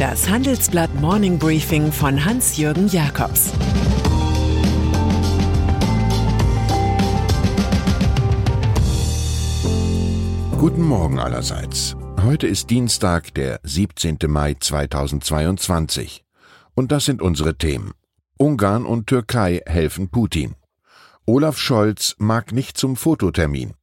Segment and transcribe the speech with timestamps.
[0.00, 3.50] Das Handelsblatt Morning Briefing von Hans-Jürgen Jakobs
[10.56, 11.96] Guten Morgen allerseits.
[12.24, 14.16] Heute ist Dienstag, der 17.
[14.28, 16.24] Mai 2022.
[16.74, 17.92] Und das sind unsere Themen.
[18.38, 20.54] Ungarn und Türkei helfen Putin.
[21.26, 23.74] Olaf Scholz mag nicht zum Fototermin.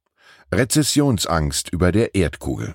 [0.52, 2.74] Rezessionsangst über der Erdkugel.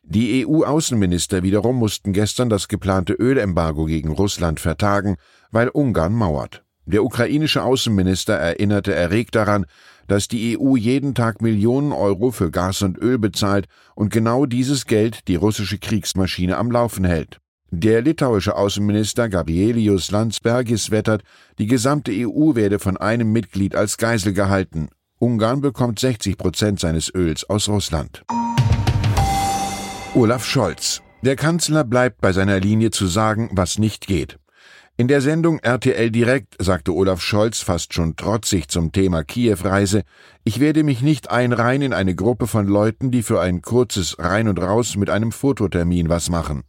[0.04, 5.16] Die EU-Außenminister wiederum mussten gestern das geplante Ölembargo gegen Russland vertagen,
[5.50, 6.66] weil Ungarn mauert.
[6.92, 9.68] Der ukrainische Außenminister erinnerte erregt daran,
[10.08, 14.88] dass die EU jeden Tag Millionen Euro für Gas und Öl bezahlt und genau dieses
[14.88, 17.38] Geld die russische Kriegsmaschine am Laufen hält.
[17.70, 21.22] Der litauische Außenminister Gabrielius Landsbergis wettert,
[21.60, 24.90] die gesamte EU werde von einem Mitglied als Geisel gehalten.
[25.20, 28.24] Ungarn bekommt 60 Prozent seines Öls aus Russland.
[30.16, 31.04] Olaf Scholz.
[31.22, 34.39] Der Kanzler bleibt bei seiner Linie zu sagen, was nicht geht.
[35.00, 40.04] In der Sendung RTL Direkt sagte Olaf Scholz fast schon trotzig zum Thema Kiew-Reise,
[40.44, 44.50] ich werde mich nicht einreihen in eine Gruppe von Leuten, die für ein kurzes Rein
[44.50, 46.64] und Raus mit einem Fototermin was machen.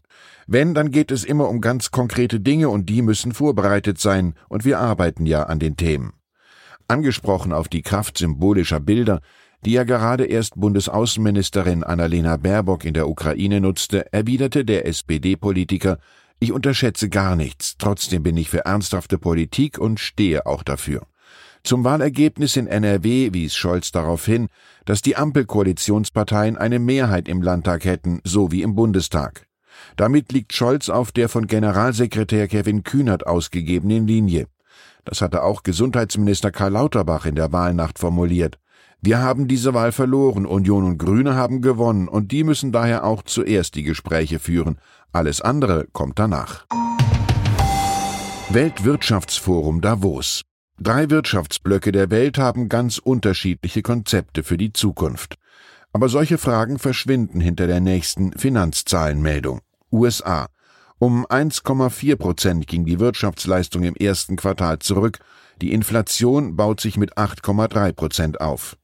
[0.47, 4.65] Wenn, dann geht es immer um ganz konkrete Dinge und die müssen vorbereitet sein und
[4.65, 6.13] wir arbeiten ja an den Themen.
[6.87, 9.23] Angesprochen auf die Kraft symbolischer Bilder,
[9.65, 15.99] die ja gerade erst Bundesaußenministerin Annalena Baerbock in der Ukraine nutzte, erwiderte der SPD-Politiker,
[16.41, 21.07] ich unterschätze gar nichts, trotzdem bin ich für ernsthafte Politik und stehe auch dafür.
[21.63, 24.49] Zum Wahlergebnis in NRW wies Scholz darauf hin,
[24.87, 29.47] dass die Ampelkoalitionsparteien eine Mehrheit im Landtag hätten, so wie im Bundestag.
[29.97, 34.47] Damit liegt Scholz auf der von Generalsekretär Kevin Kühnert ausgegebenen Linie.
[35.05, 38.59] Das hatte auch Gesundheitsminister Karl Lauterbach in der Wahlnacht formuliert.
[39.03, 43.23] Wir haben diese Wahl verloren, Union und Grüne haben gewonnen, und die müssen daher auch
[43.23, 44.79] zuerst die Gespräche führen.
[45.13, 46.67] Alles andere kommt danach.
[48.51, 50.43] Weltwirtschaftsforum Davos.
[50.79, 55.37] Drei Wirtschaftsblöcke der Welt haben ganz unterschiedliche Konzepte für die Zukunft.
[55.93, 59.61] Aber solche Fragen verschwinden hinter der nächsten Finanzzahlenmeldung.
[59.93, 60.49] USA.
[60.99, 65.19] Um 1,4 Prozent ging die Wirtschaftsleistung im ersten Quartal zurück,
[65.61, 68.77] die Inflation baut sich mit 8,3 Prozent auf.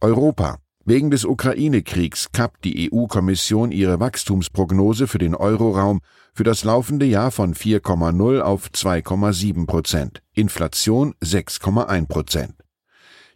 [0.00, 0.58] Europa.
[0.84, 6.00] Wegen des Ukraine-Kriegs kappt die EU-Kommission ihre Wachstumsprognose für den Euroraum
[6.34, 12.54] für das laufende Jahr von 4,0 auf 2,7 Prozent, Inflation 6,1 Prozent.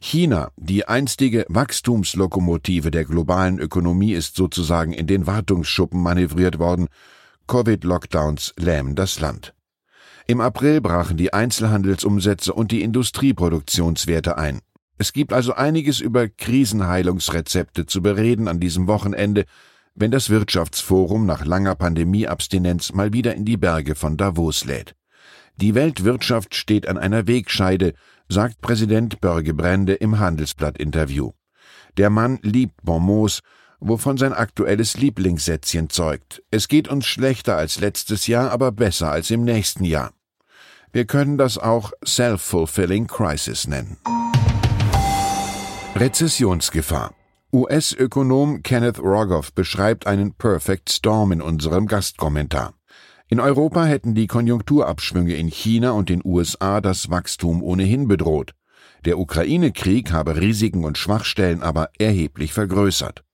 [0.01, 6.89] China, die einstige Wachstumslokomotive der globalen Ökonomie, ist sozusagen in den Wartungsschuppen manövriert worden.
[7.47, 9.56] Covid-Lockdowns lähmen das Land.
[10.29, 14.61] Im April brachen die Einzelhandelsumsätze und die Industrieproduktionswerte ein.
[14.99, 19.45] Es gibt also einiges über Krisenheilungsrezepte zu bereden an diesem Wochenende.
[19.99, 24.95] wenn das Wirtschaftsforum nach langer Pandemieabstinenz mal wieder in die Berge von Davos lädt.
[25.57, 27.95] Die Weltwirtschaft steht an einer Wegscheide,
[28.29, 31.33] sagt Präsident Börge Brände im Handelsblatt-Interview.
[31.97, 33.41] Der Mann liebt Bonmots,
[33.81, 36.43] wovon sein aktuelles Lieblingssätzchen zeugt.
[36.51, 40.13] Es geht uns schlechter als letztes Jahr, aber besser als im nächsten Jahr.
[40.93, 43.99] Wir können das auch Self-Fulfilling Crisis nennen.
[45.95, 47.15] Rezessionsgefahr.
[47.53, 52.75] US-Ökonom Kenneth Rogoff beschreibt einen Perfect Storm in unserem Gastkommentar.
[53.29, 58.53] In Europa hätten die Konjunkturabschwünge in China und den USA das Wachstum ohnehin bedroht.
[59.05, 63.26] Der Ukraine-Krieg habe Risiken und Schwachstellen aber erheblich vergrößert.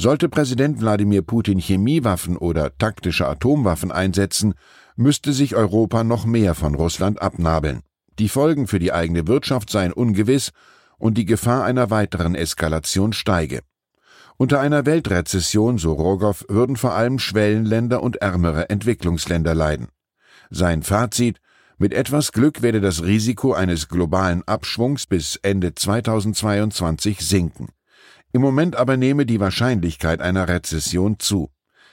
[0.00, 4.54] Sollte Präsident Wladimir Putin Chemiewaffen oder taktische Atomwaffen einsetzen,
[4.94, 7.82] müsste sich Europa noch mehr von Russland abnabeln.
[8.20, 10.52] Die Folgen für die eigene Wirtschaft seien ungewiss
[10.98, 13.62] und die Gefahr einer weiteren Eskalation steige.
[14.36, 19.88] Unter einer Weltrezession, so Rogoff, würden vor allem Schwellenländer und ärmere Entwicklungsländer leiden.
[20.48, 21.40] Sein Fazit
[21.76, 27.70] mit etwas Glück werde das Risiko eines globalen Abschwungs bis Ende 2022 sinken.
[28.32, 31.50] Im Moment aber nehme die Wahrscheinlichkeit einer Rezession zu.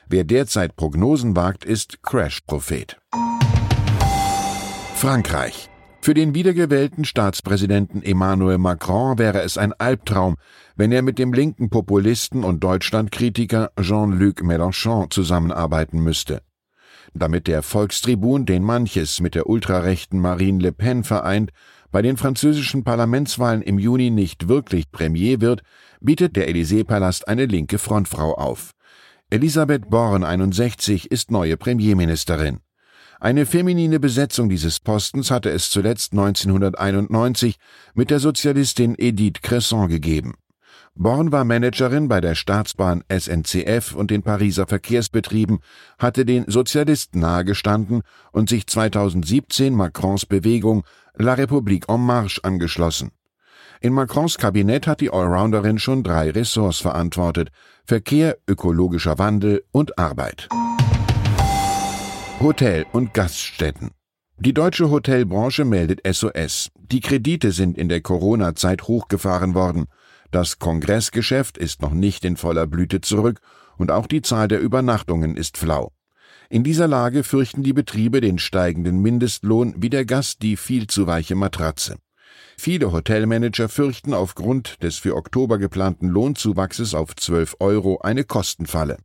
[0.08, 2.98] Wer derzeit Prognosen wagt, ist Crash-Prophet.
[4.96, 5.70] Frankreich.
[6.02, 10.36] Für den wiedergewählten Staatspräsidenten Emmanuel Macron wäre es ein Albtraum,
[10.76, 16.44] wenn er mit dem linken Populisten und Deutschlandkritiker Jean-Luc Mélenchon zusammenarbeiten müsste.
[17.14, 21.52] Damit der Volkstribun, den manches mit der ultrarechten Marine Le Pen vereint,
[21.96, 25.62] bei den französischen Parlamentswahlen im Juni nicht wirklich Premier wird,
[26.02, 28.72] bietet der Élysée-Palast eine linke Frontfrau auf.
[29.30, 32.60] Elisabeth Born, 61, ist neue Premierministerin.
[33.22, 37.56] Eine feminine Besetzung dieses Postens hatte es zuletzt 1991
[37.94, 40.34] mit der Sozialistin Edith Cresson gegeben.
[40.98, 45.60] Born war Managerin bei der Staatsbahn SNCF und den Pariser Verkehrsbetrieben,
[46.00, 48.02] hatte den Sozialisten nahegestanden
[48.32, 50.86] und sich 2017 Macrons Bewegung
[51.18, 53.12] La République en Marche angeschlossen.
[53.82, 57.50] In Macrons Kabinett hat die Allrounderin schon drei Ressorts verantwortet
[57.84, 60.48] Verkehr, ökologischer Wandel und Arbeit.
[62.40, 63.92] Hotel- und Gaststätten.
[64.38, 66.70] Die deutsche Hotelbranche meldet SOS.
[66.78, 69.88] Die Kredite sind in der Corona-Zeit hochgefahren worden.
[70.32, 73.40] Das Kongressgeschäft ist noch nicht in voller Blüte zurück
[73.78, 75.92] und auch die Zahl der Übernachtungen ist flau.
[76.50, 81.08] In dieser Lage fürchten die Betriebe den steigenden Mindestlohn wie der Gast die viel zu
[81.08, 81.96] weiche Matratze.
[82.58, 88.98] Viele Hotelmanager fürchten aufgrund des für Oktober geplanten Lohnzuwachses auf 12 Euro eine Kostenfalle.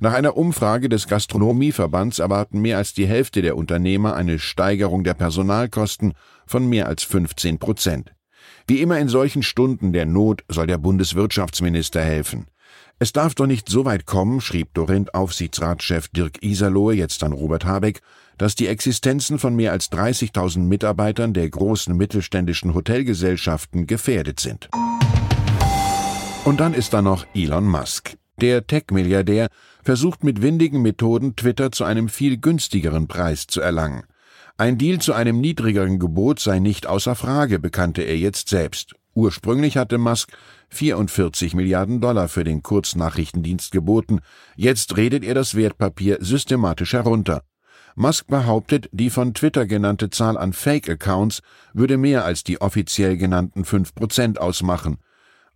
[0.00, 5.14] Nach einer Umfrage des Gastronomieverbands erwarten mehr als die Hälfte der Unternehmer eine Steigerung der
[5.14, 6.14] Personalkosten
[6.46, 8.12] von mehr als 15 Prozent.
[8.68, 12.48] Wie immer in solchen Stunden der Not soll der Bundeswirtschaftsminister helfen.
[12.98, 17.64] Es darf doch nicht so weit kommen, schrieb Dorint Aufsichtsratschef Dirk Iserlohe jetzt an Robert
[17.64, 18.02] Habeck,
[18.36, 24.68] dass die Existenzen von mehr als 30.000 Mitarbeitern der großen mittelständischen Hotelgesellschaften gefährdet sind.
[26.44, 28.18] Und dann ist da noch Elon Musk.
[28.38, 29.48] Der Tech-Milliardär
[29.82, 34.04] versucht mit windigen Methoden Twitter zu einem viel günstigeren Preis zu erlangen.
[34.60, 38.96] Ein Deal zu einem niedrigeren Gebot sei nicht außer Frage, bekannte er jetzt selbst.
[39.14, 40.32] Ursprünglich hatte Musk
[40.70, 44.18] 44 Milliarden Dollar für den Kurznachrichtendienst geboten.
[44.56, 47.44] Jetzt redet er das Wertpapier systematisch herunter.
[47.94, 53.62] Musk behauptet, die von Twitter genannte Zahl an Fake-Accounts würde mehr als die offiziell genannten
[53.62, 54.98] 5% ausmachen.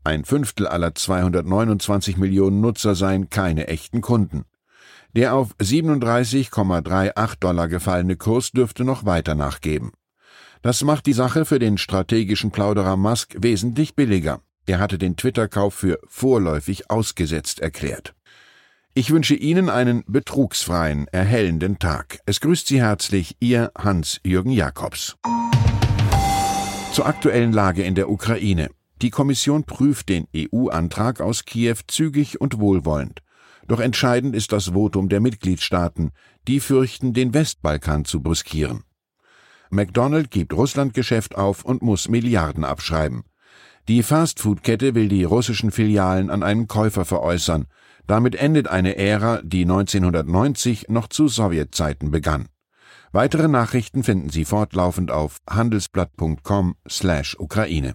[0.04, 4.44] Ein Fünftel aller 229 Millionen Nutzer seien keine echten Kunden.
[5.14, 9.92] Der auf 37,38 Dollar gefallene Kurs dürfte noch weiter nachgeben.
[10.62, 14.40] Das macht die Sache für den strategischen Plauderer Musk wesentlich billiger.
[14.64, 18.14] Er hatte den Twitter-Kauf für vorläufig ausgesetzt erklärt.
[18.94, 22.20] Ich wünsche Ihnen einen betrugsfreien, erhellenden Tag.
[22.26, 25.16] Es grüßt Sie herzlich Ihr Hans-Jürgen Jakobs.
[26.92, 28.70] Zur aktuellen Lage in der Ukraine.
[29.00, 33.20] Die Kommission prüft den EU-Antrag aus Kiew zügig und wohlwollend.
[33.72, 36.10] Doch entscheidend ist das Votum der Mitgliedstaaten.
[36.46, 38.82] Die fürchten, den Westbalkan zu brüskieren.
[39.70, 43.22] McDonald gibt Russlandgeschäft auf und muss Milliarden abschreiben.
[43.88, 47.64] Die Fastfood-Kette will die russischen Filialen an einen Käufer veräußern.
[48.06, 52.48] Damit endet eine Ära, die 1990 noch zu Sowjetzeiten begann.
[53.10, 57.94] Weitere Nachrichten finden Sie fortlaufend auf handelsblatt.com/Ukraine.